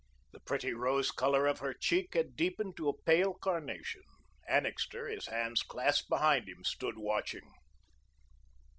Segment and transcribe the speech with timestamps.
[0.31, 4.01] The pretty rose colour of her cheek had deepened to a pale carnation.
[4.49, 7.47] Annixter, his hands clasped behind him, stood watching.